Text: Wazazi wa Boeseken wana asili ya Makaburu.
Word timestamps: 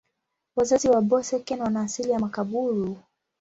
Wazazi 0.55 0.89
wa 0.89 1.01
Boeseken 1.01 1.61
wana 1.61 1.81
asili 1.81 2.11
ya 2.11 2.19
Makaburu. 2.19 2.97